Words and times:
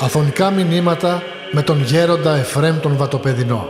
Αφωνικά 0.00 0.50
μηνύματα 0.50 1.22
με 1.52 1.62
τον 1.62 1.82
γέροντα 1.82 2.36
Εφρέμ 2.36 2.80
τον 2.80 2.96
Βατοπεδινό. 2.96 3.68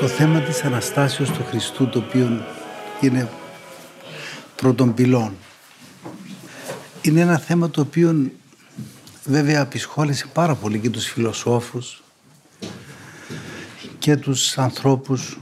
Το 0.00 0.06
θέμα 0.06 0.40
της 0.40 0.64
Αναστάσεως 0.64 1.30
του 1.30 1.44
Χριστού 1.50 1.88
το 1.88 1.98
οποίο 1.98 2.28
είναι 3.00 3.28
πρώτων 4.56 4.94
πυλών 4.94 5.32
είναι 7.08 7.20
ένα 7.20 7.38
θέμα 7.38 7.70
το 7.70 7.80
οποίο 7.80 8.30
βέβαια 9.24 9.62
απεισχόλησε 9.62 10.26
πάρα 10.32 10.54
πολύ 10.54 10.78
και 10.78 10.90
τους 10.90 11.06
φιλοσόφους 11.06 12.02
και 13.98 14.16
τους 14.16 14.58
ανθρώπους 14.58 15.38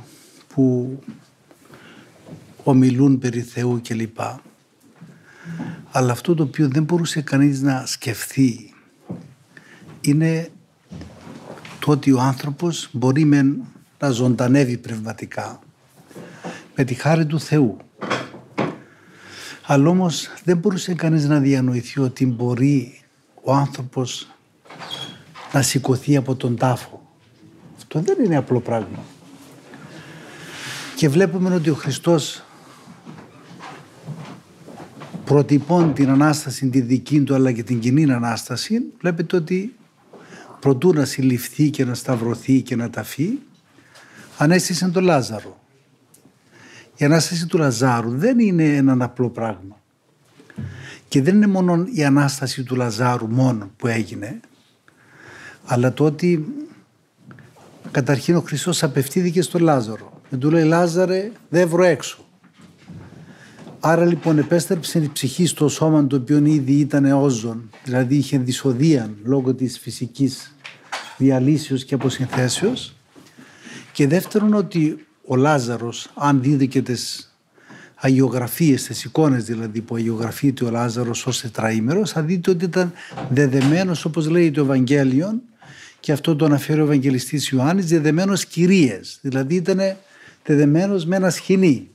που 0.54 0.98
ομιλούν 2.62 3.18
περί 3.18 3.40
Θεού 3.40 3.80
κλπ. 3.88 4.18
Αλλά 5.90 6.12
αυτό 6.12 6.34
το 6.34 6.42
οποίο 6.42 6.68
δεν 6.68 6.82
μπορούσε 6.82 7.20
κανείς 7.20 7.60
να 7.60 7.86
σκεφτεί 7.86 8.74
είναι 10.00 10.50
το 11.78 11.90
ότι 11.90 12.12
ο 12.12 12.20
άνθρωπος 12.20 12.88
μπορεί 12.92 13.24
με 13.24 13.56
να 13.98 14.10
ζωντανεύει 14.10 14.76
πνευματικά 14.76 15.58
με 16.74 16.84
τη 16.84 16.94
χάρη 16.94 17.26
του 17.26 17.40
Θεού. 17.40 17.76
Αλλά 19.66 19.88
όμως 19.88 20.28
δεν 20.44 20.56
μπορούσε 20.56 20.94
κανείς 20.94 21.24
να 21.24 21.38
διανοηθεί 21.38 22.00
ότι 22.00 22.26
μπορεί 22.26 23.00
ο 23.42 23.52
άνθρωπος 23.52 24.30
να 25.52 25.62
σηκωθεί 25.62 26.16
από 26.16 26.34
τον 26.34 26.56
τάφο 26.56 27.06
αυτό 27.96 28.14
δεν 28.14 28.24
είναι 28.24 28.36
απλό 28.36 28.60
πράγμα. 28.60 29.04
Και 30.96 31.08
βλέπουμε 31.08 31.54
ότι 31.54 31.70
ο 31.70 31.74
Χριστός 31.74 32.42
προτυπώνει 35.24 35.92
την 35.92 36.10
Ανάσταση 36.10 36.68
τη 36.68 36.80
δική 36.80 37.20
του 37.20 37.34
αλλά 37.34 37.52
και 37.52 37.62
την 37.62 37.80
κοινή 37.80 38.12
Ανάσταση 38.12 38.82
βλέπετε 39.00 39.36
ότι 39.36 39.76
προτού 40.60 40.92
να 40.92 41.04
συλληφθεί 41.04 41.70
και 41.70 41.84
να 41.84 41.94
σταυρωθεί 41.94 42.62
και 42.62 42.76
να 42.76 42.90
ταφεί 42.90 43.38
ανέστησε 44.38 44.88
τον 44.88 45.04
Λάζαρο. 45.04 45.60
Η 46.96 47.04
Ανάσταση 47.04 47.46
του 47.46 47.58
Λαζάρου 47.58 48.10
δεν 48.10 48.38
είναι 48.38 48.64
ένα 48.64 49.04
απλό 49.04 49.28
πράγμα. 49.28 49.80
Και 51.08 51.22
δεν 51.22 51.34
είναι 51.34 51.46
μόνο 51.46 51.86
η 51.92 52.04
Ανάσταση 52.04 52.62
του 52.62 52.76
Λαζάρου 52.76 53.28
μόνο 53.28 53.70
που 53.76 53.86
έγινε 53.86 54.40
αλλά 55.66 55.92
το 55.92 56.04
ότι 56.04 56.44
Καταρχήν 57.90 58.36
ο 58.36 58.40
Χριστός 58.40 58.82
απευθύνθηκε 58.82 59.42
στο 59.42 59.58
Λάζαρο. 59.58 60.20
Και 60.30 60.36
του 60.36 60.50
λέει 60.50 60.64
Λάζαρε 60.64 61.30
δεν 61.48 61.68
βρω 61.68 61.82
έξω. 61.82 62.18
Άρα 63.80 64.04
λοιπόν 64.04 64.38
επέστρεψε 64.38 64.98
η 64.98 65.10
ψυχή 65.12 65.46
στο 65.46 65.68
σώμα 65.68 66.06
το 66.06 66.16
οποίο 66.16 66.44
ήδη 66.44 66.72
ήταν 66.72 67.12
όζον, 67.12 67.70
δηλαδή 67.84 68.16
είχε 68.16 68.38
δυσοδεία 68.38 69.10
λόγω 69.24 69.54
της 69.54 69.78
φυσικής 69.78 70.54
διαλύσεως 71.16 71.84
και 71.84 71.94
αποσυνθέσεως. 71.94 72.96
Και 73.92 74.06
δεύτερον 74.06 74.54
ότι 74.54 75.05
ο 75.26 75.36
Λάζαρος, 75.36 76.10
αν 76.14 76.42
δείτε 76.42 76.64
και 76.64 76.82
τις 76.82 77.30
αγιογραφίες, 77.94 78.82
τις 78.82 79.04
εικόνες 79.04 79.44
δηλαδή 79.44 79.80
που 79.80 79.94
αγιογραφείται 79.94 80.64
ο 80.64 80.70
Λάζαρος 80.70 81.26
ως 81.26 81.40
τετραήμερος, 81.40 82.10
θα 82.10 82.22
δείτε 82.22 82.50
ότι 82.50 82.64
ήταν 82.64 82.92
δεδεμένος 83.30 84.04
όπως 84.04 84.28
λέει 84.28 84.50
το 84.50 84.60
Ευαγγέλιο 84.60 85.40
και 86.00 86.12
αυτό 86.12 86.36
το 86.36 86.44
αναφέρει 86.44 86.80
ο 86.80 86.84
Ευαγγελιστής 86.84 87.48
Ιωάννης, 87.48 87.86
δεδεμένος 87.86 88.46
κυρίες, 88.46 89.18
δηλαδή 89.22 89.54
ήταν 89.54 89.96
δεδεμένος 90.44 91.04
με 91.04 91.16
ένα 91.16 91.30
σχοινί, 91.30 91.88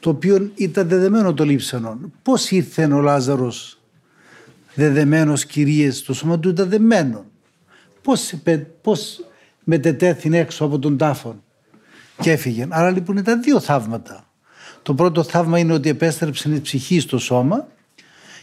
το 0.00 0.10
οποίο 0.10 0.50
ήταν 0.54 0.88
δεδεμένο 0.88 1.34
το 1.34 1.44
λείψανο. 1.44 2.00
Πώς 2.22 2.50
ήρθε 2.50 2.84
ο 2.84 3.00
Λάζαρος 3.00 3.80
δεδεμένος 4.74 5.44
κυρίες, 5.46 6.02
το 6.02 6.14
σώμα 6.14 6.38
του 6.38 6.48
ήταν 6.48 6.68
δεμένο. 6.68 7.24
Πώς, 8.02 8.34
πώς 8.82 9.24
μετετέθην 9.64 10.32
έξω 10.32 10.64
από 10.64 10.78
τον 10.78 10.96
τάφο 10.96 11.42
και 12.20 12.30
έφυγε. 12.30 12.66
Άρα 12.70 12.90
λοιπόν 12.90 13.16
ήταν 13.16 13.42
δύο 13.42 13.60
θαύματα. 13.60 14.24
Το 14.82 14.94
πρώτο 14.94 15.22
θαύμα 15.22 15.58
είναι 15.58 15.72
ότι 15.72 15.88
επέστρεψε 15.88 16.48
η 16.54 16.60
ψυχή 16.60 17.00
στο 17.00 17.18
σώμα 17.18 17.66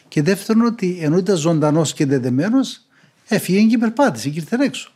και 0.08 0.22
δεύτερον 0.22 0.66
ότι 0.66 0.98
ενώ 1.02 1.18
ήταν 1.18 1.36
ζωντανός 1.36 1.94
και 1.94 2.06
δεδεμένος 2.06 2.86
Έφυγε 3.28 3.68
και 3.68 3.78
περπάτησε 3.78 4.30
και 4.30 4.40
ήρθε 4.40 4.58
έξω. 4.60 4.92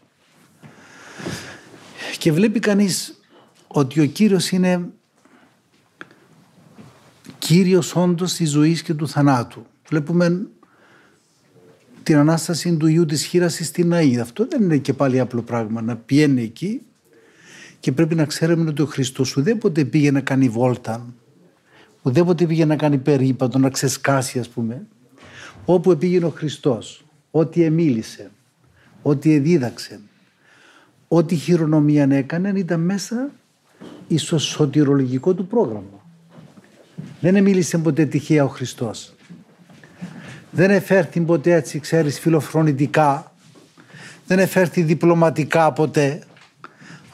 Και 2.18 2.32
βλέπει 2.32 2.60
κανείς 2.60 3.22
ότι 3.68 4.00
ο 4.00 4.06
Κύριος 4.06 4.52
είναι 4.52 4.90
Κύριος 7.40 7.96
όντως 7.96 8.34
της 8.34 8.50
ζωής 8.50 8.82
και 8.82 8.94
του 8.94 9.08
θανάτου. 9.08 9.66
Βλέπουμε 9.88 10.48
την 12.04 12.18
Ανάσταση 12.18 12.78
του 12.78 12.88
Ιού 12.88 13.06
της 13.06 13.26
χείρας 13.26 13.60
στην 13.64 13.94
Αΐδα. 13.94 14.20
Αυτό 14.22 14.48
δεν 14.48 14.62
είναι 14.62 14.78
και 14.78 14.94
πάλι 14.94 15.20
απλό 15.20 15.42
πράγμα 15.42 15.82
να 15.82 15.96
πιένει 15.96 16.44
εκεί 16.44 16.82
και 17.80 17.92
πρέπει 17.92 18.16
να 18.16 18.26
ξέρουμε 18.26 18.70
ότι 18.70 18.82
ο 18.82 18.86
Χριστός 18.86 19.38
ουδέποτε 19.38 19.86
πήγε 19.86 20.12
να 20.12 20.22
κάνει 20.22 20.50
βόλτα, 20.50 21.06
ουδέποτε 22.02 22.46
πήγε 22.46 22.66
να 22.66 22.76
κάνει 22.76 22.98
περίπατο, 22.98 23.58
να 23.58 23.70
ξεσκάσει 23.70 24.40
ας 24.40 24.50
πούμε. 24.50 24.86
Όπου 25.66 25.98
πήγαινε 25.98 26.26
ο 26.26 26.30
Χριστός 26.30 27.04
ό,τι 27.32 27.64
εμίλησε, 27.64 28.32
ό,τι 29.02 29.34
εδίδαξε, 29.34 30.00
ό,τι 31.08 31.36
χειρονομία 31.36 32.08
έκανε 32.12 32.54
ήταν 32.56 32.80
μέσα 32.80 33.32
στο 34.16 34.38
σωτηρολογικό 34.38 35.34
του 35.34 35.48
πρόγραμμα. 35.48 36.06
Δεν 37.22 37.36
εμίλησε 37.36 37.78
ποτέ 37.78 38.06
τυχαία 38.06 38.44
ο 38.44 38.48
Χριστός. 38.48 39.14
Δεν 40.52 40.72
εφέρθη 40.72 41.20
ποτέ 41.20 41.54
έτσι, 41.54 41.80
ξέρεις, 41.80 42.20
φιλοφρονητικά. 42.20 43.34
Δεν 44.28 44.40
εφέρθη 44.40 44.82
διπλωματικά 44.82 45.74
ποτέ. 45.74 46.24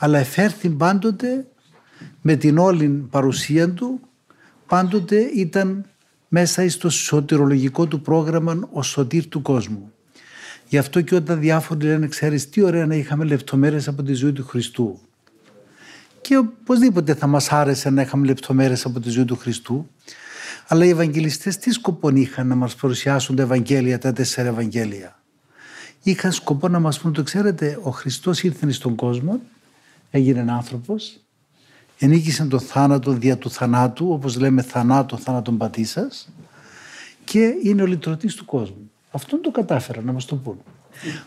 Αλλά 0.06 0.20
εφέρθη 0.20 0.70
πάντοτε 0.70 1.48
με 2.22 2.36
την 2.36 2.58
όλη 2.58 2.88
παρουσία 2.88 3.70
του, 3.70 4.00
πάντοτε 4.68 5.20
ήταν 5.20 5.86
μέσα 6.28 6.70
στο 6.70 6.90
σωτηρολογικό 6.90 7.86
του 7.86 8.02
πρόγραμμα 8.02 8.60
ο 8.72 8.84
σωτήρ 8.84 9.28
του 9.28 9.42
κόσμου. 9.42 9.92
Γι' 10.68 10.78
αυτό 10.78 11.02
και 11.02 11.16
όταν 11.16 11.40
διάφοροι 11.40 11.86
λένε, 11.86 12.08
ξέρεις 12.08 12.50
τι 12.50 12.62
ωραία 12.62 12.86
να 12.86 12.96
είχαμε 12.96 13.26
λεπτομέρειες 13.26 13.88
από 13.88 14.04
τη 14.04 14.14
ζωή 14.14 14.32
του 14.32 14.46
Χριστού. 14.46 15.00
Και 16.22 16.38
οπωσδήποτε 16.38 17.14
θα 17.14 17.28
μας 17.28 17.52
άρεσε 17.52 17.90
να 17.90 18.02
είχαμε 18.02 18.26
λεπτομέρειες 18.26 18.86
από 18.86 19.00
τη 19.00 19.10
ζωή 19.10 19.26
του 19.26 19.36
Χριστού. 19.36 19.90
Αλλά 20.68 20.86
οι 20.86 20.90
Ευαγγελιστές 20.90 21.58
τι 21.58 21.72
σκοπό 21.72 22.10
είχαν 22.10 22.48
να 22.48 22.56
μας 22.56 22.76
παρουσιάσουν 22.76 23.36
τα 23.36 23.44
Ευαγγέλια, 23.44 23.98
τα 23.98 24.14
τέσσερα 24.14 24.48
Ευαγγέλια; 24.48 25.20
Είχαν 26.04 26.32
σκοπό 26.32 26.68
να 26.68 26.80
μας 26.80 27.00
πούν, 27.00 27.14
το 27.14 27.24
ξέρετε, 27.24 27.80
ο 27.82 27.90
Χριστός 27.90 28.44
ήρθε 28.44 28.72
στον 28.72 28.96
κόσμο, 28.96 29.42
έγινε 30.16 30.46
άνθρωπος, 30.52 31.20
ενίκησε 32.00 32.46
τον 32.46 32.60
θάνατο 32.60 33.12
δια 33.12 33.38
του 33.38 33.50
θανάτου, 33.50 34.10
όπως 34.12 34.38
λέμε 34.38 34.62
θανάτο, 34.62 35.18
θάνατον 35.18 35.58
πατήσα, 35.58 36.12
και 37.24 37.54
είναι 37.64 37.82
ο 37.82 37.86
λυτρωτής 37.86 38.36
του 38.36 38.46
κόσμου. 38.46 38.92
Αυτόν 39.12 39.42
το 39.42 39.52
κατάφεραν 39.52 40.06
να 40.06 40.12
μας 40.12 40.26
το 40.26 40.36
πούν. 40.36 40.58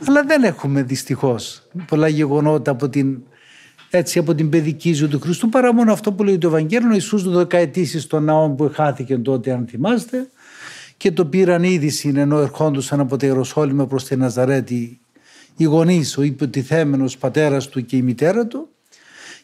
Αλλά 0.08 0.22
δεν 0.22 0.44
έχουμε 0.44 0.82
δυστυχώς 0.82 1.62
πολλά 1.86 2.08
γεγονότα 2.08 2.70
από 2.70 2.88
την, 2.88 3.18
έτσι, 3.90 4.18
από 4.18 4.34
την 4.34 4.48
παιδική 4.48 4.92
ζωή 4.92 5.08
του 5.08 5.20
Χριστού 5.20 5.48
παρά 5.48 5.74
μόνο 5.74 5.92
αυτό 5.92 6.12
που 6.12 6.24
λέει 6.24 6.38
το 6.38 6.48
Ευαγγέλιο. 6.48 6.88
Ο 6.90 6.92
Ιησούς 6.92 7.22
το 7.22 7.30
δεκαετήσει 7.30 8.00
στον 8.00 8.24
ναό 8.24 8.50
που 8.50 8.70
χάθηκε 8.74 9.18
τότε 9.18 9.52
αν 9.52 9.66
θυμάστε 9.66 10.30
και 10.96 11.12
το 11.12 11.24
πήραν 11.24 11.62
είδηση 11.62 12.12
ενώ 12.16 12.38
ερχόντουσαν 12.38 13.00
από 13.00 13.16
τα 13.16 13.26
Ιεροσόλυμα 13.26 13.86
προς 13.86 14.04
τη 14.04 14.16
Ναζαρέτη 14.16 15.00
οι 15.60 15.64
γονείς, 15.64 16.18
ο 16.18 16.22
υποτιθέμενος 16.22 17.18
πατέρας 17.18 17.68
του 17.68 17.84
και 17.84 17.96
η 17.96 18.02
μητέρα 18.02 18.46
του 18.46 18.68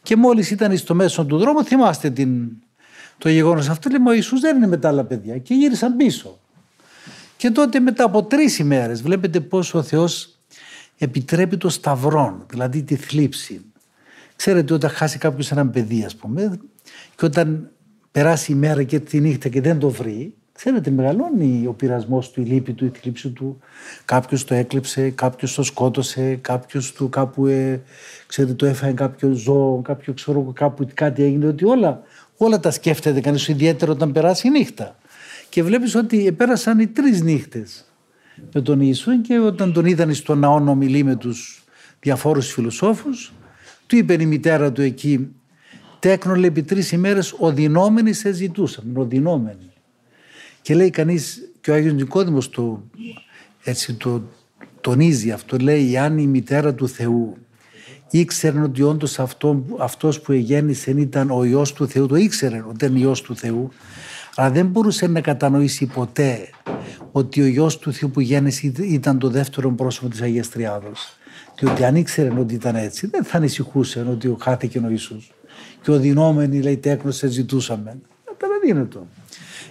και 0.05 0.17
μόλις 0.17 0.51
ήταν 0.51 0.77
στο 0.77 0.95
μέσο 0.95 1.25
του 1.25 1.39
δρόμου 1.39 1.65
θυμάστε 1.65 2.11
την, 2.11 2.51
το 3.19 3.29
γεγονός 3.29 3.69
αυτό 3.69 3.91
λέει 3.91 4.01
ο 4.07 4.13
Ιησούς 4.13 4.41
δεν 4.41 4.57
είναι 4.57 4.67
με 4.67 4.77
τα 4.77 4.89
άλλα 4.89 5.05
παιδιά 5.05 5.39
και 5.39 5.55
γύρισαν 5.55 5.97
πίσω. 5.97 6.39
Και 7.37 7.51
τότε 7.51 7.81
μετά 7.81 8.05
από 8.05 8.23
τρεις 8.23 8.59
ημέρες 8.59 9.03
βλέπετε 9.03 9.41
πώς 9.41 9.75
ο 9.75 9.83
Θεός 9.83 10.39
επιτρέπει 10.99 11.57
το 11.57 11.69
σταυρόν, 11.69 12.47
δηλαδή 12.51 12.83
τη 12.83 12.97
θλίψη. 12.97 13.65
Ξέρετε 14.37 14.75
όταν 14.75 14.91
χάσει 14.91 15.19
κάποιος 15.19 15.51
έναν 15.51 15.71
παιδί 15.71 16.05
ας 16.05 16.17
πούμε 16.17 16.61
και 17.17 17.25
όταν 17.25 17.71
περάσει 18.13 18.53
η 18.53 18.55
μέρα 18.55 18.83
και 18.83 19.01
τη 19.01 19.21
νύχτα 19.21 19.49
και 19.49 19.61
δεν 19.61 19.79
το 19.79 19.89
βρει, 19.89 20.35
ξέρετε 20.55 20.91
μεγαλώνει 20.91 21.67
ο 21.67 21.73
πειρασμός 21.73 22.31
του, 22.31 22.41
η 22.41 22.45
λύπη 22.45 22.73
του, 22.73 22.85
η 22.85 22.93
θλίψη 23.01 23.29
του. 23.29 23.59
Κάποιος 24.05 24.45
το 24.45 24.55
έκλεψε, 24.55 25.11
κάποιος 25.11 25.55
το 25.55 25.63
σκότωσε, 25.63 26.39
κάποιος 26.41 26.93
του 26.93 27.09
κάπου 27.09 27.47
ε, 27.47 27.83
ξέρετε, 28.27 28.55
το 28.55 28.67
έφαγε 28.67 28.93
κάποιο 28.93 29.33
ζώο, 29.33 29.83
κάποιο 29.83 30.13
ξέρω 30.13 30.53
κάπου 30.55 30.89
κάτι 30.95 31.23
έγινε. 31.23 31.47
Ότι 31.47 31.65
όλα, 31.65 32.03
όλα 32.37 32.61
τα 32.61 32.71
σκέφτεται 32.71 33.21
κανείς 33.21 33.49
ιδιαίτερα 33.49 33.93
όταν 33.93 34.13
περάσει 34.13 34.47
η 34.47 34.51
νύχτα. 34.51 34.97
Και 35.49 35.63
βλέπεις 35.63 35.95
ότι 35.95 36.33
πέρασαν 36.33 36.79
οι 36.79 36.87
τρεις 36.87 37.23
νύχτες 37.23 37.85
με 38.53 38.61
τον 38.61 38.81
Ιησού 38.81 39.21
και 39.21 39.39
όταν 39.39 39.73
τον 39.73 39.85
είδαν 39.85 40.15
στον 40.15 40.39
ναό 40.39 40.61
να 40.61 40.71
ομιλεί 40.71 41.05
με 41.05 41.17
τους 41.17 41.65
διαφόρους 42.01 42.53
φιλοσόφους 42.53 43.33
του 43.87 43.97
είπε 43.97 44.13
η 44.13 44.27
μητέρα 44.27 44.73
του 44.73 44.83
εκεί 44.83 45.29
τέκνο 45.99 46.45
επί 46.45 46.63
τρεις 46.63 46.93
ημέρες 46.93 47.35
οδυνόμενοι 47.39 48.13
σε 48.13 48.33
ζητούσαν, 48.33 48.97
οδυνόμενοι. 48.97 49.74
Και 50.65 50.75
λέει 50.75 50.91
κανείς 50.91 51.53
και 51.61 51.71
ο 51.71 51.75
Άγιος 51.75 51.93
Νικόδημος 51.93 52.51
το, 52.51 52.83
έτσι 53.65 53.95
το 53.95 54.23
τονίζει 54.81 55.31
αυτό, 55.31 55.57
λέει 55.57 55.97
αν 55.97 56.19
η 56.19 56.27
μητέρα 56.27 56.75
του 56.75 56.89
Θεού 56.89 57.37
ήξερε 58.11 58.61
ότι 58.61 58.83
όντως 58.83 59.19
αυτό, 59.19 59.65
αυτός 59.79 60.21
που 60.21 60.33
εγέννησε 60.33 60.91
ήταν 60.91 61.31
ο 61.31 61.45
Υιός 61.45 61.73
του 61.73 61.89
Θεού, 61.89 62.07
το 62.07 62.17
ήξερε 62.17 62.65
ότι 62.69 62.85
ήταν 62.85 62.97
Υιός 62.97 63.23
του 63.23 63.37
Θεού, 63.37 63.69
αλλά 64.35 64.51
δεν 64.51 64.67
μπορούσε 64.67 65.07
να 65.07 65.21
κατανοήσει 65.21 65.87
ποτέ 65.87 66.49
ότι 67.13 67.41
ο 67.41 67.45
Υιός 67.45 67.79
του 67.79 67.93
Θεού 67.93 68.11
που 68.11 68.21
γέννησε 68.21 68.73
ήταν 68.81 69.19
το 69.19 69.29
δεύτερο 69.29 69.71
πρόσωπο 69.71 70.09
της 70.09 70.21
Αγίας 70.23 70.49
Τριάδος. 70.49 71.17
Και 71.55 71.67
ότι 71.67 71.85
αν 71.85 71.97
ήξερε 71.97 72.39
ότι 72.39 72.55
ήταν 72.55 72.75
έτσι, 72.75 73.07
δεν 73.07 73.25
θα 73.25 73.37
ανησυχούσε 73.37 74.07
ότι 74.11 74.37
χάθηκε 74.41 74.79
ο 74.79 74.89
Ιησούς. 74.89 75.33
Και 75.83 75.91
ο 75.91 75.99
δινόμενοι 75.99 76.63
λέει 76.63 76.77
τέκνος 76.77 77.17
σε 77.17 77.29
ζητούσαμε. 77.29 77.99
Δεν 78.39 78.51
δίνεται. 78.65 78.99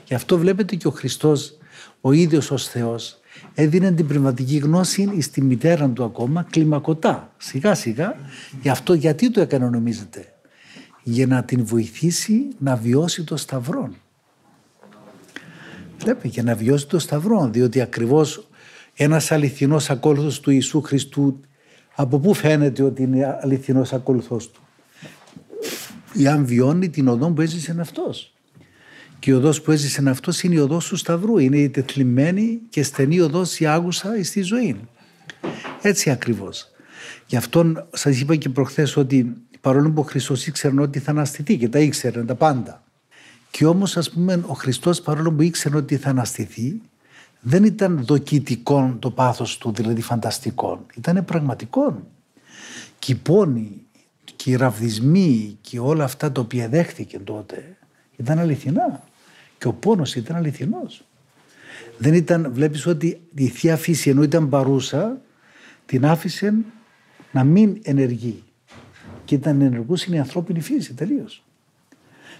Γι' 0.06 0.13
αυτό 0.13 0.38
βλέπετε 0.38 0.75
και 0.75 0.88
ο 0.88 0.92
Χριστός 0.92 1.57
ο 2.01 2.12
ίδιος 2.12 2.51
ως 2.51 2.68
Θεός 2.68 3.19
έδινε 3.54 3.92
την 3.92 4.07
πνευματική 4.07 4.57
γνώση 4.57 5.22
στη 5.22 5.42
μητέρα 5.42 5.90
του 5.90 6.04
ακόμα 6.04 6.45
κλιμακωτά, 6.50 7.34
σιγά 7.38 7.74
σιγά. 7.74 8.16
Γι' 8.62 8.69
αυτό 8.69 8.94
γιατί 8.94 9.31
το 9.31 9.42
έκανε 9.42 9.69
νομίζετε; 9.69 10.34
Για 11.04 11.28
να 11.28 11.44
την 11.44 11.66
βοηθήσει 11.66 12.48
να 12.57 12.75
βιώσει 12.75 13.24
το 13.24 13.38
σταυρό. 13.38 13.94
Βλέπει, 15.98 16.28
για 16.28 16.44
να 16.44 16.56
βιώσει 16.56 16.88
το 16.88 17.00
σταυρό, 17.00 17.50
διότι 17.51 17.81
ακριβώς 17.81 18.48
ένας 18.94 19.31
αληθινός 19.31 19.90
ακόλουθος 19.90 20.40
του 20.40 20.51
Ιησού 20.51 20.81
Χριστού, 20.81 21.40
από 21.95 22.19
πού 22.19 22.34
φαίνεται 22.34 22.84
ότι 22.84 23.04
είναι 23.04 23.40
αληθινός 23.42 23.94
ακόλουθος 23.94 24.51
του; 24.51 24.62
Ή 26.13 26.28
αν 26.28 26.45
βιώνει 26.45 26.90
την 26.90 27.07
οδό 27.07 27.30
που 27.31 27.42
έζησε 27.42 27.75
αυτός. 27.80 28.34
Και 29.24 29.31
η 29.31 29.34
οδός 29.34 29.62
που 29.62 29.72
έζησε 29.72 30.10
αυτός 30.10 30.44
είναι 30.44 30.56
η 30.56 30.58
οδός 30.58 30.88
του 30.88 30.96
Σταυρού. 30.96 31.38
Είναι 31.38 31.58
η 31.58 31.70
τεθλιμμένη 31.70 32.60
και 32.70 32.84
στενή 32.84 33.20
οδός 33.20 33.60
η 33.60 33.66
άγουσα 33.66 34.24
στη 34.24 34.42
ζωή. 34.42 34.80
Έτσι 35.81 36.10
ακριβώς. 36.10 36.68
Γι' 37.25 37.36
αυτό 37.36 37.88
σας 37.94 38.20
είπα 38.20 38.36
και 38.36 38.50
προχθές 38.50 38.98
ότι 38.98 39.34
παρόλο 39.62 39.92
που 39.92 40.02
ο 40.02 40.04
Χριστός 40.04 40.48
ήξερε 40.48 40.81
ότι 40.81 41.00
θα 41.00 41.12
αναστηθεί 41.12 41.58
και 41.58 41.70
τα 41.70 41.80
ήξερε 41.80 42.24
τα 42.24 42.36
πάντα. 42.36 42.84
Και 43.52 43.66
όμως 43.66 43.98
ας 43.98 44.10
πούμε 44.10 44.44
ο 44.48 44.54
Χριστός 44.54 45.02
παρόλο 45.02 45.31
που 45.31 45.42
ήξερε 45.42 45.76
ότι 45.76 45.98
θα 45.98 46.10
αναστηθεί 46.10 46.81
δεν 47.40 47.64
ήταν 47.64 48.06
δοκιτικό 48.06 48.96
το 49.00 49.12
πάθος 49.12 49.58
του, 49.58 49.74
δηλαδή 49.74 50.02
φανταστικό. 50.02 50.86
Ήταν 50.98 51.26
πραγματικό. 51.26 52.08
Και 53.00 53.12
οι 53.12 53.16
πόνοι 53.16 53.81
και 54.36 54.52
οι 54.52 54.56
ραβδισμοί 54.56 55.58
και 55.62 55.80
όλα 55.80 56.04
αυτά 56.04 56.31
τα 56.31 56.42
οποία 56.42 56.68
δέχτηκε 56.68 57.19
τότε 57.19 57.78
ήταν 58.16 58.40
αληθινά. 58.40 59.12
Και 59.63 59.69
ο 59.69 59.74
πόνος 59.74 60.15
ήταν 60.15 60.36
αληθινός. 60.36 61.04
Δεν 61.98 62.13
ήταν, 62.13 62.51
βλέπεις 62.54 62.86
ότι 62.86 63.21
η 63.36 63.48
Θεία 63.48 63.77
Φύση 63.77 64.10
ενώ 64.10 64.24
ήταν 64.24 64.50
παρούσα, 64.50 65.21
την 65.86 66.06
άφησε 66.06 66.54
να 67.31 67.44
μην 67.44 67.80
ενεργεί. 67.83 68.44
Και 69.25 69.36
ήταν 69.36 69.62
ενεργούς 69.62 70.06
είναι 70.06 70.15
η 70.15 70.19
ανθρώπινη 70.19 70.62
φύση 70.62 70.94
τελείως. 70.94 71.44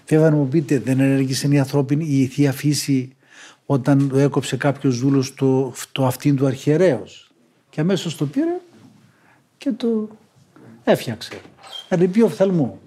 Βέβαια 0.06 0.30
να 0.30 0.36
μου 0.36 0.48
πείτε 0.48 0.78
δεν 0.78 1.00
ενέργησε 1.00 1.48
η 1.48 1.58
ανθρώπινη 1.58 2.04
η 2.04 2.26
Θεία 2.26 2.52
Φύση 2.52 3.16
όταν 3.66 4.08
το 4.08 4.18
έκοψε 4.18 4.56
κάποιος 4.56 4.94
ζούλο 4.94 5.24
το, 5.36 5.74
το 5.92 6.06
αυτήν 6.06 6.36
του 6.36 6.46
αρχιερέως; 6.46 7.30
Και 7.70 7.80
αμέσως 7.80 8.16
το 8.16 8.26
πήρε 8.26 8.60
και 9.58 9.70
το 9.70 10.08
έφτιαξε. 10.84 11.40
Αλυπή 11.88 12.22
οφθαλμού. 12.22 12.80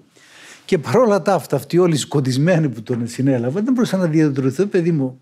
Και 0.68 0.78
παρόλα 0.78 1.22
τα 1.22 1.34
αυτά, 1.34 1.56
αυτοί 1.56 1.78
όλοι 1.78 1.94
οι 1.94 1.98
σκοτισμένοι 1.98 2.68
που 2.68 2.82
τον 2.82 3.08
συνέλαβαν, 3.08 3.64
δεν 3.64 3.72
μπορούσαν 3.72 4.00
να 4.00 4.06
διαδροθούν, 4.06 4.68
παιδί 4.68 4.90
μου. 4.90 5.20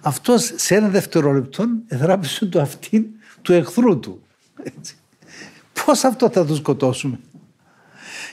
Αυτός 0.00 0.52
σε 0.56 0.74
ένα 0.74 0.88
δευτερόλεπτο 0.88 1.64
εδράπησε 1.86 2.46
το 2.46 2.60
αυτήν 2.60 3.04
του 3.42 3.52
εχθρού 3.52 3.98
του. 3.98 4.22
Πώς 5.84 6.04
αυτό 6.04 6.30
θα 6.30 6.44
το 6.44 6.54
σκοτώσουμε; 6.54 7.18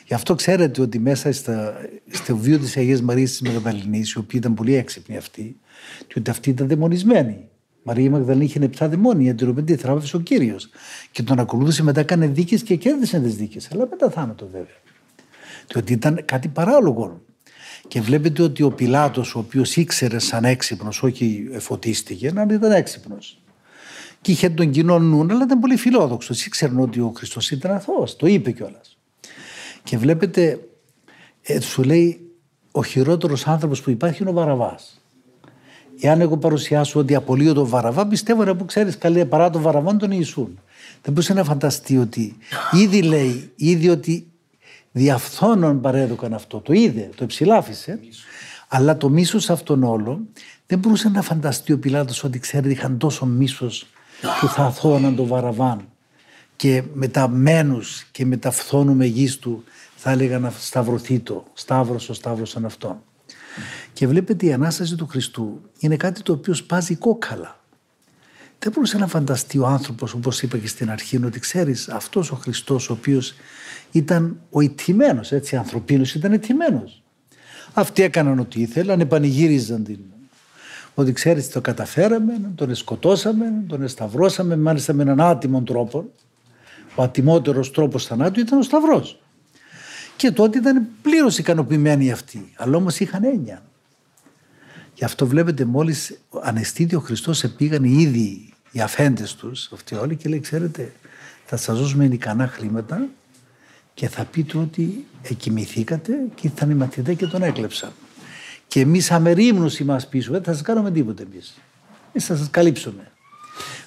Γι' 0.05 0.13
αυτό 0.13 0.35
ξέρετε 0.35 0.81
ότι 0.81 0.99
μέσα 0.99 1.31
στα, 1.31 1.73
στο 2.09 2.37
βίο 2.37 2.59
της 2.59 2.77
Αγίας 2.77 3.01
Μαρίας 3.01 3.29
της 3.29 3.41
Μαγδαληνή, 3.41 4.03
η 4.15 4.19
οποία 4.19 4.39
ήταν 4.39 4.53
πολύ 4.53 4.75
έξυπνη 4.75 5.17
αυτή, 5.17 5.57
και 6.07 6.13
ότι 6.17 6.29
αυτή 6.29 6.49
ήταν 6.49 6.67
δαιμονισμένη. 6.67 7.33
Η 7.33 7.81
Μαρία 7.83 8.09
Μαγδαληνή 8.09 8.45
είχε 8.45 8.59
επτά 8.63 8.89
δαιμόνια, 8.89 9.35
την 9.35 9.49
οποία 9.49 9.63
τη 9.63 9.75
θράβευσε 9.75 10.15
ο 10.15 10.19
κύριος. 10.19 10.69
Και 11.11 11.23
τον 11.23 11.39
ακολούθησε 11.39 11.83
μετά, 11.83 11.99
έκανε 11.99 12.27
δίκες 12.27 12.63
και 12.63 12.75
κέρδισε 12.75 13.19
τις 13.19 13.35
δίκες. 13.35 13.69
Αλλά 13.71 13.87
μετά 13.89 14.09
θάνατο 14.09 14.47
βέβαια 14.51 14.77
διότι 15.71 15.93
ήταν 15.93 16.21
κάτι 16.25 16.47
παράλογο. 16.47 17.21
Και 17.87 18.01
βλέπετε 18.01 18.41
ότι 18.41 18.63
ο 18.63 18.71
Πιλάτος, 18.71 19.35
ο 19.35 19.39
οποίος 19.39 19.75
ήξερε 19.75 20.19
σαν 20.19 20.45
έξυπνος, 20.45 21.03
όχι 21.03 21.49
εφωτίστηκε, 21.51 22.31
να 22.31 22.45
ήταν 22.49 22.71
έξυπνος. 22.71 23.41
Και 24.21 24.31
είχε 24.31 24.49
τον 24.49 24.69
κοινό 24.69 24.99
νου, 24.99 25.21
αλλά 25.21 25.43
ήταν 25.43 25.59
πολύ 25.59 25.75
φιλόδοξος. 25.75 26.45
Ήξερε 26.45 26.81
ότι 26.81 26.99
ο 26.99 27.13
Χριστός 27.15 27.51
ήταν 27.51 27.71
αθώος. 27.71 28.15
Το 28.15 28.27
είπε 28.27 28.51
κιόλας. 28.51 28.97
Και 29.83 29.97
βλέπετε, 29.97 30.59
ε, 31.41 31.59
σου 31.59 31.83
λέει, 31.83 32.29
ο 32.71 32.83
χειρότερος 32.83 33.47
άνθρωπος 33.47 33.81
που 33.81 33.89
υπάρχει 33.89 34.21
είναι 34.21 34.29
ο 34.29 34.33
Βαραβάς. 34.33 35.01
Εάν 36.01 36.21
εγώ 36.21 36.37
παρουσιάσω 36.37 36.99
ότι 36.99 37.15
απολύω 37.15 37.53
τον 37.53 37.67
Βαραβά, 37.67 38.07
πιστεύω 38.07 38.43
να 38.43 38.55
που 38.55 38.65
ξέρεις 38.65 38.97
καλή 38.97 39.25
παρά 39.25 39.49
τον 39.49 39.61
Βαραβά 39.61 39.95
τον 39.95 40.11
Ιησούν. 40.11 40.59
Δεν 41.01 41.13
μπορούσε 41.13 41.33
να 41.33 41.43
φανταστεί 41.43 41.97
ότι 41.97 42.37
ήδη 42.71 43.01
λέει, 43.01 43.51
ήδη 43.55 43.89
ότι 43.89 44.28
διαφθόνων 44.91 45.81
παρέδωκαν 45.81 46.33
αυτό. 46.33 46.59
Το 46.59 46.73
είδε, 46.73 47.09
το 47.15 47.23
εψηλάφισε. 47.23 47.99
Αλλά 48.67 48.97
το 48.97 49.09
μίσος 49.09 49.49
αυτόν 49.49 49.83
όλο 49.83 50.21
δεν 50.67 50.79
μπορούσε 50.79 51.09
να 51.09 51.21
φανταστεί 51.21 51.73
ο 51.73 51.79
Πιλάτος 51.79 52.23
ότι 52.23 52.39
ξέρετε 52.39 52.69
είχαν 52.69 52.97
τόσο 52.97 53.25
μίσος 53.25 53.87
που 54.39 54.47
θα 54.47 54.63
αθώναν 54.63 55.15
τον 55.15 55.27
Βαραβάν 55.27 55.87
και 56.55 56.83
με 56.93 57.07
τα 57.07 57.27
μένους 57.27 58.03
και 58.11 58.25
με 58.25 58.37
τα 58.37 58.51
φθόνου 58.51 58.95
μεγίστου 58.95 59.63
θα 59.95 60.11
έλεγαν 60.11 60.41
να 60.41 60.53
σταυρωθεί 60.59 61.19
το. 61.19 61.43
Σταύρος 61.53 62.09
ο 62.09 62.13
σταύρωσαν 62.13 62.65
αυτόν. 62.65 63.01
Και 63.93 64.07
βλέπετε 64.07 64.45
η 64.45 64.53
Ανάσταση 64.53 64.95
του 64.95 65.07
Χριστού 65.07 65.61
είναι 65.79 65.95
κάτι 65.95 66.21
το 66.21 66.33
οποίο 66.33 66.53
σπάζει 66.53 66.95
κόκαλα. 66.95 67.58
Δεν 68.59 68.71
μπορούσε 68.71 68.97
να 68.97 69.07
φανταστεί 69.07 69.57
ο 69.57 69.65
άνθρωπος 69.65 70.13
όπως 70.13 70.41
είπα 70.41 70.57
και 70.57 70.67
στην 70.67 70.91
αρχή 70.91 71.25
ότι 71.25 71.39
ξέρεις 71.39 71.89
αυτός 71.89 72.31
ο 72.31 72.35
Χριστός 72.35 72.89
ο 72.89 72.93
οποίος 72.93 73.33
ήταν 73.91 74.39
ο 74.49 74.61
ηττημένο, 74.61 75.21
έτσι, 75.29 75.55
ανθρωπίνος 75.55 76.15
ήταν 76.15 76.33
ηττημένο. 76.33 76.83
Αυτοί 77.73 78.03
έκαναν 78.03 78.39
ό,τι 78.39 78.61
ήθελαν, 78.61 78.99
επανηγύριζαν 78.99 79.83
την. 79.83 79.99
Ότι 80.95 81.11
ξέρεις, 81.11 81.49
το 81.49 81.61
καταφέραμε, 81.61 82.51
τον 82.55 82.75
σκοτώσαμε, 82.75 83.45
τον 83.67 83.87
σταυρώσαμε, 83.87 84.57
μάλιστα 84.57 84.93
με 84.93 85.01
έναν 85.01 85.21
άτιμο 85.21 85.61
τρόπο. 85.61 86.09
Ο 86.95 87.03
ατιμότερος 87.03 87.71
τρόπος 87.71 88.05
θανάτου 88.05 88.39
ήταν 88.39 88.59
ο 88.59 88.61
Σταυρός. 88.61 89.19
Και 90.15 90.31
τότε 90.31 90.57
ήταν 90.57 90.87
πλήρως 91.01 91.37
ικανοποιημένοι 91.37 92.11
αυτοί. 92.11 92.53
Αλλά 92.55 92.77
όμως 92.77 92.99
είχαν 92.99 93.23
έννοια. 93.23 93.63
Γι' 94.99 95.05
αυτό 95.05 95.27
βλέπετε 95.27 95.65
μόλις 95.65 96.19
αναισθήθη 96.41 96.95
ο 96.95 96.99
Χριστός, 96.99 97.45
πήγαν 97.57 97.83
ήδη 97.83 98.53
οι 98.71 98.81
αφέντες 98.81 99.35
τους, 99.35 99.69
αυτοί 99.73 99.95
όλοι, 99.95 100.15
και 100.15 100.29
λέει: 100.29 100.39
Ξέρετε, 100.39 100.93
θα 101.45 101.57
σας 101.57 101.79
δώσουμε 101.79 102.05
ικανά 102.05 102.47
χρήματα 102.47 103.07
και 103.93 104.09
θα 104.09 104.25
πείτε 104.25 104.57
ότι 104.57 105.05
εκοιμηθήκατε 105.21 106.13
και 106.35 106.47
ήρθαν 106.47 106.69
οι 106.69 106.73
μαθητέ 106.73 107.13
και 107.13 107.25
τον 107.25 107.43
έκλεψαν. 107.43 107.91
Και 108.67 108.79
εμείς 108.79 109.11
αμερίμνους 109.11 109.79
είμαστε 109.79 110.09
πίσω, 110.09 110.31
δεν 110.31 110.43
θα 110.43 110.53
σας 110.53 110.61
κάνουμε 110.61 110.91
τίποτε 110.91 111.23
εμείς. 111.23 111.57
Εμείς 112.11 112.27
θα 112.27 112.35
σας 112.35 112.49
καλύψουμε. 112.49 113.11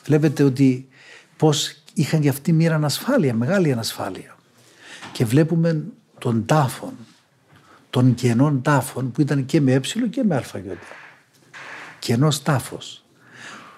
Βλέπετε 0.05 0.43
ότι 0.43 0.89
πώς 1.37 1.83
είχαν 1.95 2.23
για 2.23 2.31
αυτή 2.31 2.53
μια 2.53 2.75
ανασφάλεια, 2.75 3.35
μεγάλη 3.35 3.73
ανασφάλεια. 3.73 4.37
Και 5.13 5.25
βλέπουμε 5.25 5.85
τον 6.19 6.47
τάφον, 6.47 6.93
των 7.93 8.15
κενών 8.15 8.63
τάφων 8.63 9.13
που 9.13 9.21
ήταν 9.21 9.47
και 9.47 9.61
με 9.61 9.73
ε 9.73 9.81
και 10.11 10.25
με 10.25 10.37
αλφαγιώτα. 10.37 10.87
Κενός 11.99 12.43
τάφος. 12.43 13.05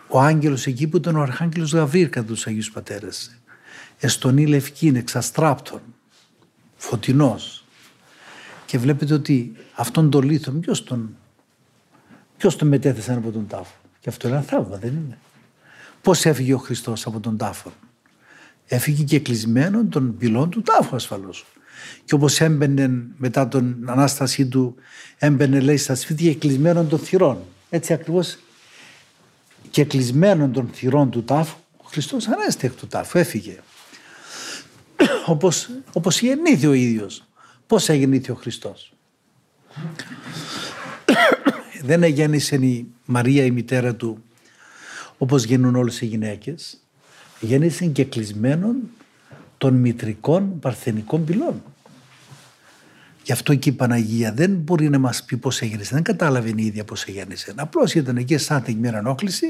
Ο 0.09 0.21
άγγελος 0.21 0.66
εκεί 0.66 0.87
που 0.87 0.97
ήταν 0.97 1.16
ο 1.16 1.21
Αρχάγγελος 1.21 1.73
Γαβρίλ 1.73 2.09
κατά 2.09 2.26
τους 2.26 2.47
Αγίους 2.47 2.71
Πατέρες. 2.71 3.38
Εστονή 3.99 4.47
λευκή, 4.47 4.92
εξαστράπτων 4.97 5.80
φωτεινός 6.76 7.64
και 8.66 8.78
βλέπετε 8.78 9.14
ότι 9.14 9.52
αυτόν 9.75 10.11
τον 10.11 10.23
λίθο 10.23 10.52
ποιος 10.52 10.85
τον, 10.85 11.16
ποιος 12.37 12.56
τον 12.56 12.68
μετέθεσαν 12.68 13.16
από 13.16 13.30
τον 13.30 13.47
τάφο 13.47 13.75
και 14.00 14.09
αυτό 14.09 14.28
είναι 14.28 14.37
ένα 14.37 14.47
θαύμα 14.47 14.76
δεν 14.76 14.90
είναι; 14.90 15.18
Πώς 16.02 16.25
έφυγε 16.25 16.54
ο 16.54 16.59
Χριστός 16.59 17.06
από 17.06 17.21
τον 17.21 17.37
τάφο; 17.37 17.73
Έφυγε 18.66 19.04
και 19.04 19.21
κλεισμένο 19.21 19.85
των 19.85 20.16
πυλών 20.16 20.50
του 20.50 20.62
τάφου 20.62 20.94
ασφαλώς 20.97 21.47
και 22.04 22.14
όπως 22.14 22.40
έμπαινε 22.40 22.90
μετά 23.16 23.49
τον 23.49 23.76
Ανάστασή 23.87 24.47
του 24.47 24.75
έμπαινε 25.19 25.61
λέει 25.61 25.76
στα 25.76 25.95
σπίτια 25.95 26.35
κλεισμένων 26.35 26.88
των 26.88 26.99
θυρών 26.99 27.38
έτσι 27.71 27.93
ακριβώς 27.93 28.38
και 29.71 29.85
κλεισμένων 29.85 30.52
των 30.52 30.71
θυρών 30.73 31.11
του 31.11 31.25
τάφου, 31.25 31.57
ο 31.76 31.85
Χριστός 31.85 32.28
ανέστη 32.28 32.66
εκ 32.66 32.73
του 32.73 32.87
τάφου, 32.87 33.19
έφυγε. 33.19 33.59
όπως, 35.26 35.71
όπως 35.93 36.21
γεννήθη 36.21 36.66
ο 36.66 36.73
ίδιος. 36.73 37.25
Πώς 37.66 37.88
έγινε 37.88 38.21
ο 38.31 38.35
Χριστός; 38.35 38.93
Δεν 41.83 42.04
γέννησε 42.04 42.57
η 42.57 42.87
Μαρία 43.04 43.45
η 43.45 43.50
μητέρα 43.50 43.95
του 43.95 44.23
όπως 45.19 45.45
γίνουν 45.45 45.76
όλες 45.76 46.00
οι 46.00 46.07
γυναίκες. 46.07 46.81
Γέννησε 47.40 47.87
και 47.87 48.04
κλεισμένων 48.04 48.76
των 49.59 49.75
μητρικών 49.75 50.59
παρθενικών 50.59 51.25
πυλών. 51.25 51.63
Γι' 53.25 53.33
αυτό 53.33 53.55
και 53.55 53.69
η 53.69 53.73
Παναγία 53.73 54.33
δεν 54.33 54.51
μπορεί 54.51 54.89
να 54.89 54.99
μας 54.99 55.25
πει 55.25 55.37
πώς 55.37 55.61
έγινε. 55.61 55.83
Δεν 55.91 56.03
κατάλαβε 56.03 56.53
η 56.57 56.67
ίδια 56.67 56.85
πώς 56.85 57.05
γέννησε. 57.05 57.53
Απλώς 57.57 57.95
ήταν 57.95 58.17
εκεί 58.17 58.39
σαν 58.39 58.63
την 58.63 58.77
μια 58.77 58.97
ενόχληση 58.97 59.47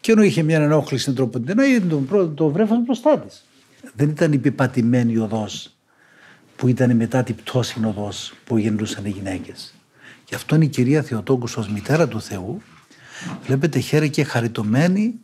και 0.00 0.12
ενώ 0.12 0.22
είχε 0.22 0.42
μια 0.42 0.62
ενόχληση 0.62 1.12
τρόπο 1.12 1.40
την 1.40 1.58
είδε 1.58 1.86
το, 1.86 2.28
το 2.28 2.48
βρέφος 2.48 2.82
μπροστά 2.84 3.18
της. 3.18 3.44
Δεν 3.94 4.08
ήταν 4.08 4.32
η 4.32 4.38
πιπατημένη 4.38 5.16
οδός 5.16 5.76
που 6.56 6.68
ήταν 6.68 6.96
μετά 6.96 7.22
την 7.22 7.34
πτώση 7.34 7.84
οδός 7.84 8.34
που 8.44 8.58
γεννούσαν 8.58 9.04
οι 9.04 9.10
γυναίκες. 9.10 9.74
Γι' 10.28 10.34
αυτό 10.34 10.54
είναι 10.54 10.64
η 10.64 10.68
κυρία 10.68 11.02
Θεοτόκους 11.02 11.56
ως 11.56 11.68
μητέρα 11.68 12.08
του 12.08 12.20
Θεού 12.20 12.62
βλέπετε 13.46 13.78
χαίρε 13.78 14.08
και 14.08 14.24
χαριτωμένη 14.24 15.14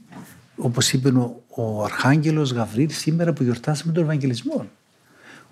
όπως 0.60 0.92
είπε 0.92 1.08
ο, 1.08 1.42
ο 1.48 1.84
Αρχάγγελος 1.84 2.52
Γαβρίλ 2.52 2.90
σήμερα 2.90 3.32
που 3.32 3.42
γιορτάσαμε 3.42 3.92
τον 3.92 4.02
Ευαγγελισμό. 4.02 4.70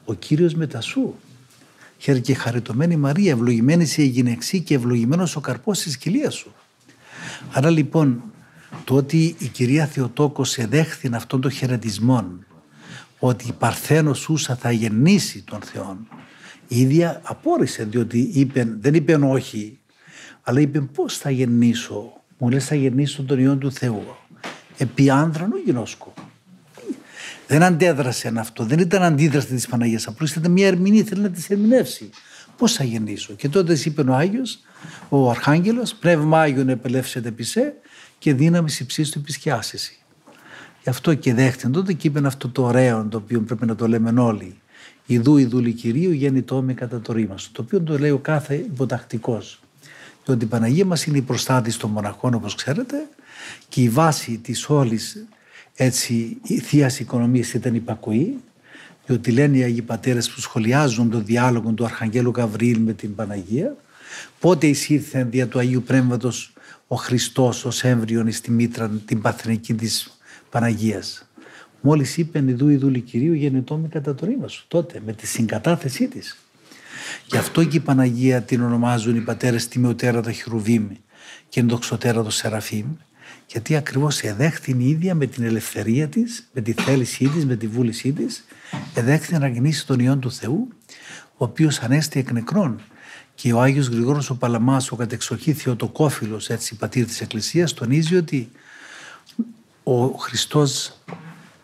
Ο 0.04 0.14
Κύριος 0.14 0.54
Μετασού. 0.54 1.14
Χαίρε 1.98 2.18
και 2.18 2.34
χαριτωμένη 2.34 2.96
Μαρία, 2.96 3.32
ευλογημένης 3.32 3.90
σε 3.90 4.02
γυναιξή 4.02 4.60
και 4.60 4.74
ευλογημένος 4.74 5.36
ο 5.36 5.40
καρπός 5.40 5.78
της 5.78 5.96
κοιλίας 5.96 6.34
σου. 6.34 6.54
Άρα 7.52 7.70
λοιπόν 7.70 8.22
το 8.84 8.94
ότι 8.94 9.36
η 9.38 9.46
κυρία 9.46 9.86
Θεοτόκος 9.86 10.58
εδέχθη 10.58 11.10
αυτόν 11.12 11.40
τον 11.40 11.50
χαιρετισμό 11.50 12.24
ότι 13.18 13.48
η 13.48 13.52
Παρθένος 13.52 14.28
Ούσα 14.28 14.56
θα 14.56 14.70
γεννήσει 14.70 15.42
τον 15.42 15.60
Θεό 15.60 15.96
η 16.68 16.80
ίδια 16.80 17.20
απόρρισε 17.24 17.84
διότι 17.84 18.30
είπε, 18.34 18.76
δεν 18.80 18.94
είπε 18.94 19.14
όχι 19.14 19.78
αλλά 20.42 20.60
είπε 20.60 20.80
πώς 20.80 21.16
θα 21.16 21.30
γεννήσω 21.30 22.12
μου 22.38 22.48
λες 22.48 22.66
θα 22.66 22.74
γεννήσω 22.74 23.22
τον 23.22 23.38
Υιόν 23.38 23.58
του 23.58 23.72
Θεού 23.72 24.02
επί 24.78 25.10
άνδρανο 25.10 25.56
γινώσκο 25.64 26.14
δεν 27.48 27.62
αντέδρασε 27.62 28.32
αυτό, 28.36 28.64
δεν 28.64 28.78
ήταν 28.78 29.02
αντίδραση 29.02 29.46
της 29.46 29.66
Παναγίας. 29.66 30.06
Απλώς 30.06 30.34
ήταν 30.34 30.52
μια 30.52 30.66
ερμηνεία, 30.66 31.04
θέλει 31.04 31.20
να 31.20 31.30
της 31.30 31.50
ερμηνεύσει. 31.50 32.10
Πώς 32.56 32.72
θα 32.72 32.84
γεννήσω; 32.84 33.32
Και 33.32 33.48
τότε 33.48 33.78
είπε 33.84 34.02
ο 34.02 34.14
Άγιος, 34.14 34.58
ο 35.08 35.30
Αρχάγγελος, 35.30 35.94
πνεύμα 35.94 36.40
Άγιον 36.40 36.68
επελεύσετε 36.68 37.30
πισέ 37.30 37.74
και 38.18 38.34
δύναμη 38.34 38.70
υψή 38.80 39.02
του 39.02 39.18
επισκιάσεση. 39.18 39.98
Γι' 40.82 40.88
αυτό 40.88 41.14
και 41.14 41.34
δέχτηκε 41.34 41.68
τότε 41.68 41.92
και 41.92 42.06
είπε 42.06 42.26
αυτό 42.26 42.48
το 42.48 42.62
ωραίο 42.62 43.06
το 43.10 43.16
οποίο 43.16 43.40
πρέπει 43.40 43.66
να 43.66 43.74
το 43.74 43.88
λέμε 43.88 44.20
όλοι. 44.20 44.56
Ιδού 45.06 45.36
ιδούλη 45.36 45.72
κυρίου 45.72 46.12
γέννητό 46.12 46.62
με 46.62 46.74
κατά 46.74 47.00
το 47.00 47.12
ρήμα 47.12 47.36
σου. 47.36 47.52
Το 47.52 47.62
οποίο 47.62 47.80
το 47.82 47.98
λέει 47.98 48.10
ο 48.10 48.18
κάθε 48.18 48.54
υποτακτικός. 48.54 49.60
Διότι 50.28 50.44
η 50.44 50.48
Παναγία 50.48 50.84
μας 50.84 51.04
είναι 51.04 51.18
η 51.18 51.22
προστάτη 51.22 51.76
των 51.76 51.90
μοναχών 51.90 52.34
όπως 52.34 52.54
ξέρετε 52.54 53.08
και 53.68 53.82
η 53.82 53.88
βάση 53.88 54.38
της 54.38 54.68
όλης 54.68 55.26
έτσι 55.74 56.36
η 56.42 56.58
θεία 56.58 56.90
οικονομίας 56.98 57.52
ήταν 57.54 57.74
υπακοή 57.74 58.36
διότι 59.06 59.30
λένε 59.30 59.56
οι 59.56 59.62
Αγίοι 59.62 59.82
Πατέρες 59.82 60.30
που 60.30 60.40
σχολιάζουν 60.40 61.10
τον 61.10 61.24
διάλογο 61.24 61.70
του 61.70 61.84
Αρχαγγέλου 61.84 62.32
Γαβρίλ 62.36 62.78
με 62.78 62.92
την 62.92 63.14
Παναγία 63.14 63.76
πότε 64.38 64.66
εισήρθε 64.66 65.24
δια 65.24 65.48
του 65.48 65.58
Αγίου 65.58 65.82
Πρέμβατος 65.82 66.52
ο 66.86 66.96
Χριστός 66.96 67.64
ως 67.64 67.84
έμβριον 67.84 68.32
στη 68.32 68.50
μήτρα 68.50 68.90
την 69.04 69.20
παθηνική 69.20 69.74
της 69.74 70.18
Παναγίας. 70.50 71.28
Μόλις 71.80 72.16
είπε 72.16 72.38
«Ιδού 72.38 72.68
ιδούλη 72.68 73.00
Κυρίου 73.00 73.32
γεννητό 73.32 73.76
με 73.76 73.88
κατά 73.88 74.14
το 74.14 74.26
ρήμα 74.26 74.48
σου» 74.48 74.64
τότε 74.68 75.00
με 75.06 75.12
τη 75.12 75.26
συγκατάθεσή 75.26 76.08
της. 76.08 76.38
Γι' 77.26 77.36
αυτό 77.36 77.64
και 77.64 77.76
η 77.76 77.80
Παναγία 77.80 78.42
την 78.42 78.62
ονομάζουν 78.62 79.16
οι 79.16 79.20
πατέρες 79.20 79.68
Τιμιωτέρα 79.68 80.32
Χειρουβίμ 80.32 80.88
και 81.48 81.60
Ενδοξωτέρα 81.60 82.22
το 82.22 82.30
Σεραφείμ 82.30 82.86
γιατί 83.50 83.76
ακριβώς 83.76 84.20
εδέχθη 84.20 84.76
η 84.78 84.88
ίδια 84.88 85.14
με 85.14 85.26
την 85.26 85.44
ελευθερία 85.44 86.08
της, 86.08 86.48
με 86.52 86.60
τη 86.60 86.72
θέλησή 86.72 87.28
της, 87.28 87.46
με 87.46 87.56
τη 87.56 87.66
βούλησή 87.66 88.12
της, 88.12 88.44
εδέχθη 88.94 89.38
να 89.38 89.48
γεννήσει 89.48 89.86
τον 89.86 89.98
Υιόν 89.98 90.20
του 90.20 90.32
Θεού, 90.32 90.68
ο 91.36 91.44
οποίος 91.44 91.78
ανέστη 91.78 92.18
εκ 92.18 92.30
νεκρών. 92.30 92.80
Και 93.34 93.52
ο 93.52 93.60
Άγιος 93.60 93.86
Γρηγόρος 93.86 94.30
ο 94.30 94.36
Παλαμάς, 94.36 94.90
ο 94.90 94.96
κατεξοχή 94.96 95.52
Θεοτοκόφιλος, 95.52 96.48
έτσι 96.48 96.76
πατήρ 96.76 97.06
της 97.06 97.20
Εκκλησίας, 97.20 97.74
τονίζει 97.74 98.16
ότι 98.16 98.50
ο 99.82 100.06
Χριστός 100.06 100.98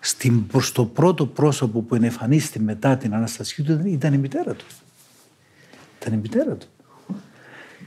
στην, 0.01 0.47
προς 0.47 0.73
το 0.73 0.85
πρώτο 0.85 1.27
πρόσωπο 1.27 1.81
που 1.81 1.95
ενεφανίστη 1.95 2.61
μετά 2.61 2.97
την 2.97 3.15
Αναστασία 3.15 3.65
του 3.65 3.81
ήταν 3.87 4.13
η 4.13 4.19
μητέρα 4.19 4.55
του. 4.55 4.65
Ήταν 6.05 6.19
η 6.19 6.21
μητέρα 6.23 6.55
του. 6.55 6.67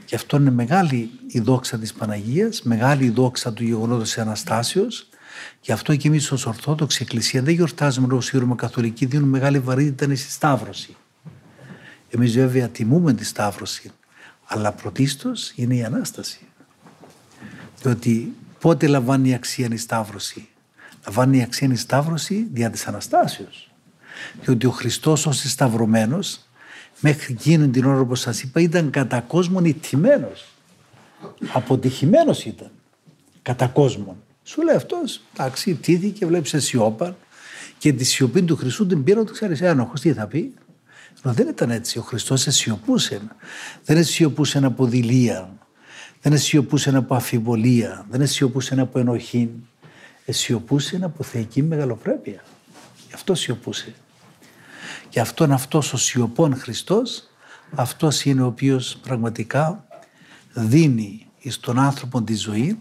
Και 0.04 0.14
αυτό 0.14 0.36
είναι 0.36 0.50
μεγάλη 0.50 1.10
η 1.26 1.40
δόξα 1.40 1.78
της 1.78 1.92
Παναγίας, 1.92 2.62
μεγάλη 2.62 3.04
η 3.04 3.10
δόξα 3.10 3.52
του 3.52 3.64
γεγονότος 3.64 4.08
της 4.08 4.18
Αναστάσεως. 4.18 5.08
Γι' 5.60 5.72
αυτό 5.72 5.96
και 5.96 6.08
εμείς 6.08 6.32
ως 6.32 6.46
Ορθόδοξη 6.46 6.98
Εκκλησία 7.02 7.42
δεν 7.42 7.54
γιορτάζουμε 7.54 8.06
όπως 8.06 8.32
η 8.32 8.48
Καθολική, 8.56 9.06
δίνουμε 9.06 9.30
μεγάλη 9.30 9.58
βαρύτητα 9.58 10.04
στη 10.16 10.30
Σταύρωση. 10.30 10.96
Εμείς 12.10 12.34
βέβαια 12.34 12.68
τιμούμε 12.68 13.14
τη 13.14 13.24
Σταύρωση, 13.24 13.90
αλλά 14.44 14.72
πρωτίστως 14.72 15.52
είναι 15.54 15.74
η 15.74 15.84
Ανάσταση. 15.84 16.40
Διότι 17.82 18.32
πότε 18.58 18.86
λαμβάνει 18.86 19.28
η 19.28 19.34
αξία 19.34 19.68
η 19.72 19.76
Σταύρωση; 19.76 20.48
Λαμβάνει 21.04 21.38
η 21.38 21.42
αξία 21.42 21.68
η 21.72 21.76
Σταύρωση 21.76 22.48
δια 22.52 22.70
της 22.70 22.86
Αναστάσεως. 22.86 23.70
Διότι 24.42 24.66
ο 24.66 24.70
Χριστός 24.70 25.26
ως 25.26 25.50
σταυρωμένος 25.50 26.47
μέχρι 27.00 27.32
εκείνη 27.32 27.68
την 27.68 27.84
ώρα 27.84 28.04
που 28.04 28.14
σας 28.14 28.42
είπα 28.42 28.60
ήταν 28.60 28.90
κατά 28.90 29.20
κόσμον 29.20 29.64
ιτημένος. 29.64 30.46
Αποτυχημένος 31.52 32.44
ήταν. 32.44 32.70
Κατά 33.42 33.66
κόσμον. 33.66 34.16
Σου 34.42 34.62
λέει 34.62 34.76
αυτός, 34.76 35.20
εντάξει, 35.36 35.74
τήθηκε, 35.74 36.26
βλέπεις 36.26 36.54
σιώπαν 36.56 37.16
και 37.78 37.92
τη 37.92 38.04
σιωπή 38.04 38.42
του 38.42 38.56
Χριστού 38.56 38.86
την 38.86 39.04
πήρα 39.04 39.24
του 39.24 39.32
ξέρεις 39.32 39.60
ένοχος. 39.60 40.00
Τι 40.00 40.12
θα 40.12 40.26
πει. 40.26 40.54
Но 41.22 41.32
δεν 41.32 41.48
ήταν 41.48 41.70
έτσι. 41.70 41.98
Ο 41.98 42.02
Χριστός 42.02 42.46
αισιοπούσε. 42.46 43.20
Δεν 43.84 43.96
αισιοπούσε 43.96 44.58
από 44.64 44.86
δειλία. 44.86 45.56
Δεν 46.22 46.32
αισιοπούσε 46.32 46.96
από 46.96 47.14
αφιβολία. 47.14 48.06
Δεν 48.10 48.20
αισιοπούσε 48.20 48.80
από 48.80 48.98
ενοχή. 48.98 49.50
Αισιοπούσε 50.24 50.98
από 51.02 51.22
θεϊκή 51.22 51.62
μεγαλοπρέπεια. 51.62 52.42
Γι' 53.08 53.14
αυτό 53.14 53.34
σιωπούσε. 53.34 53.94
Και 55.08 55.20
αυτόν 55.20 55.52
αυτός 55.52 55.92
ο 55.92 55.96
σιωπών 55.96 56.56
Χριστός, 56.56 57.28
αυτός 57.74 58.24
είναι 58.24 58.42
ο 58.42 58.46
οποίος 58.46 58.96
πραγματικά 59.02 59.84
δίνει 60.52 61.26
στον 61.48 61.78
άνθρωπο 61.78 62.22
τη 62.22 62.34
ζωή 62.34 62.78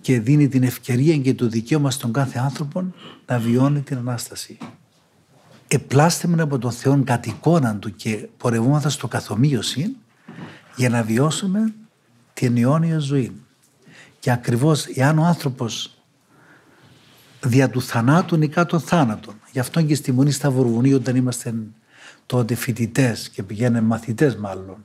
και 0.00 0.20
δίνει 0.20 0.48
την 0.48 0.62
ευκαιρία 0.62 1.16
και 1.16 1.34
το 1.34 1.48
δικαίωμα 1.48 1.90
στον 1.90 2.12
κάθε 2.12 2.38
άνθρωπο 2.38 2.92
να 3.26 3.38
βιώνει 3.38 3.80
την 3.80 3.96
Ανάσταση. 3.96 4.58
Επλάστημεν 5.68 6.40
από 6.40 6.58
τον 6.58 6.72
Θεό 6.72 7.02
κατ' 7.04 7.26
εικόνα 7.26 7.76
Του 7.76 7.94
και 7.96 8.28
πορευόμαστε 8.36 8.88
στο 8.88 9.08
καθομοίωση 9.08 9.96
για 10.76 10.88
να 10.88 11.02
βιώσουμε 11.02 11.74
την 12.34 12.56
αιώνια 12.56 12.98
ζωή. 12.98 13.40
Και 14.18 14.30
ακριβώς 14.30 14.86
εάν 14.86 15.18
ο 15.18 15.24
άνθρωπος 15.24 15.99
δια 17.42 17.70
του 17.70 17.82
θανάτου 17.82 18.36
νικά 18.36 18.66
των 18.66 18.80
θάνατων. 18.80 19.34
Γι' 19.52 19.58
αυτό 19.58 19.82
και 19.82 19.94
στη 19.94 20.12
Μονή 20.12 20.30
Σταυροβουνίου 20.30 20.96
όταν 20.96 21.16
είμαστε 21.16 21.54
τότε 22.26 22.54
φοιτητές 22.54 23.28
και 23.28 23.42
πηγαίναμε 23.42 23.86
μαθητές 23.86 24.36
μάλλον 24.36 24.84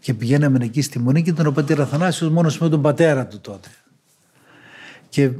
και 0.00 0.14
πηγαίναμε 0.14 0.58
εκεί 0.64 0.82
στη 0.82 0.98
Μονή 0.98 1.22
και 1.22 1.30
ήταν 1.30 1.46
ο 1.46 1.52
πατέρας 1.52 1.88
Θανάσιος 1.88 2.30
μόνος 2.30 2.58
με 2.58 2.68
τον 2.68 2.82
πατέρα 2.82 3.26
του 3.26 3.40
τότε. 3.40 3.68
Και 5.08 5.30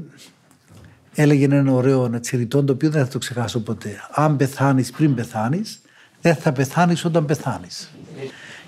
έλεγε 1.14 1.44
ένα 1.44 1.72
ωραίο 1.72 2.20
τσιριτόν 2.20 2.66
το 2.66 2.72
οποίο 2.72 2.90
δεν 2.90 3.04
θα 3.04 3.10
το 3.10 3.18
ξεχάσω 3.18 3.60
ποτέ. 3.60 3.90
Αν 4.10 4.36
πεθάνεις 4.36 4.90
πριν 4.90 5.14
πεθάνεις, 5.14 5.80
δεν 6.20 6.34
θα 6.34 6.52
πεθάνεις 6.52 7.04
όταν 7.04 7.24
πεθάνεις. 7.24 7.90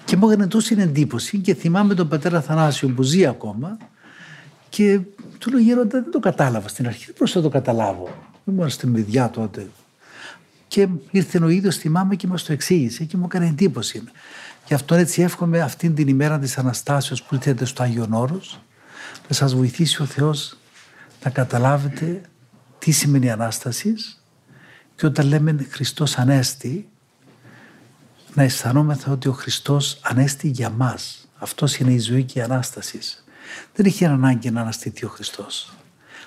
Και 0.05 0.17
μου 0.17 0.29
έκανε 0.29 0.47
τόση 0.47 0.77
εντύπωση 0.79 1.39
και 1.39 1.55
θυμάμαι 1.55 1.95
τον 1.95 2.09
πατέρα 2.09 2.41
Θανάσιο 2.41 2.89
που 2.89 3.03
ζει 3.03 3.27
ακόμα 3.27 3.77
και 4.71 5.01
του 5.39 5.51
λέω 5.51 5.61
γέροντα 5.61 6.01
δεν 6.01 6.11
το 6.11 6.19
κατάλαβα 6.19 6.69
στην 6.69 6.87
αρχή, 6.87 7.13
πώς 7.13 7.33
θα 7.33 7.41
το 7.41 7.49
καταλάβω. 7.49 8.09
Ήμουν 8.45 8.69
στην 8.69 8.93
παιδιά 8.93 9.31
τότε. 9.31 9.67
Και 10.69 10.89
ήρθε 11.11 11.45
ο 11.45 11.49
ίδιος 11.49 11.77
θυμάμαι 11.77 12.17
και 12.17 12.27
μας 12.27 12.43
το 12.43 12.53
εξήγησε 12.53 13.05
και 13.05 13.17
μου 13.17 13.25
έκανε 13.25 13.47
εντύπωση. 13.47 14.03
Γι' 14.67 14.75
αυτό 14.75 14.95
έτσι 14.95 15.23
εύχομαι 15.23 15.61
αυτήν 15.61 15.95
την 15.95 16.09
ημέρα 16.09 16.39
της 16.39 16.59
Αναστάσεως 16.59 17.23
που 17.23 17.35
ήρθετε 17.35 17.65
στο 17.65 17.83
Άγιον 17.83 18.13
Όρος 18.13 18.61
να 19.29 19.35
σας 19.35 19.55
βοηθήσει 19.55 20.03
ο 20.03 20.05
Θεός 20.05 20.57
να 21.25 21.31
καταλάβετε 21.31 22.21
τι 22.79 22.91
σημαίνει 22.91 23.31
Ανάστασης 23.31 24.23
και 24.97 25.07
όταν 25.07 25.27
λέμε 25.27 25.67
Χριστός 25.71 26.19
Ανέστη 26.19 26.89
να 28.35 28.43
αισθανόμεθα 28.43 29.13
ότι 29.13 29.29
ο 29.29 29.33
Χριστός 29.33 29.99
Ανέστη 30.03 30.49
για 30.49 30.71
μας. 30.71 31.29
Αυτός 31.39 31.77
είναι 31.77 31.93
η 31.93 31.99
ζωή 31.99 32.25
και 32.25 32.39
η 32.39 32.43
Ανάστασης. 32.43 33.25
Δεν 33.75 33.87
είχε 33.87 34.07
ανάγκη 34.07 34.51
να 34.51 34.61
αναστηθεί 34.61 35.05
ο 35.05 35.09
Χριστός. 35.09 35.73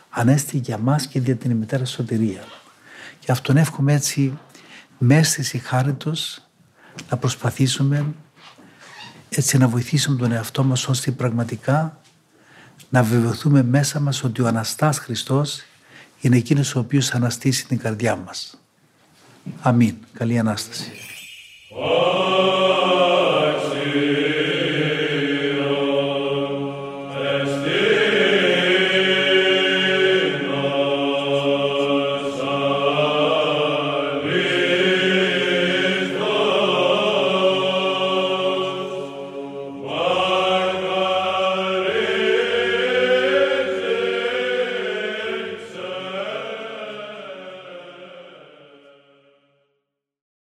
Ανέστη 0.09 0.57
για 0.57 0.77
μας 0.77 1.07
και 1.07 1.19
για 1.19 1.35
την 1.35 1.51
ημετέρα 1.51 1.85
σωτηρία. 1.85 2.43
Και 3.19 3.31
αυτόν 3.31 3.57
εύχομαι 3.57 3.93
έτσι 3.93 4.37
μέσα 4.97 5.43
στη 5.43 5.57
χάριτος 5.57 6.47
να 7.09 7.17
προσπαθήσουμε 7.17 8.13
έτσι 9.29 9.57
να 9.57 9.67
βοηθήσουμε 9.67 10.17
τον 10.17 10.31
εαυτό 10.31 10.63
μας 10.63 10.87
ώστε 10.87 11.11
πραγματικά 11.11 11.97
να 12.89 13.03
βεβαιωθούμε 13.03 13.63
μέσα 13.63 13.99
μας 13.99 14.23
ότι 14.23 14.41
ο 14.41 14.47
Αναστάς 14.47 14.97
Χριστός 14.99 15.63
είναι 16.21 16.37
εκείνος 16.37 16.75
ο 16.75 16.79
οποίος 16.79 17.13
αναστήσει 17.13 17.67
την 17.67 17.77
καρδιά 17.77 18.15
μας. 18.15 18.57
Αμήν. 19.61 19.95
Καλή 20.13 20.39
Ανάσταση. 20.39 20.91